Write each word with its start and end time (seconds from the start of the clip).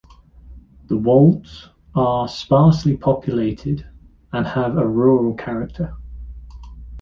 The 0.87 0.97
Wolds 0.97 1.69
are 1.93 2.27
sparsely 2.27 2.97
populated 2.97 3.85
and 4.33 4.47
have 4.47 4.75
a 4.79 4.87
rural 4.87 5.35
character. 5.35 5.95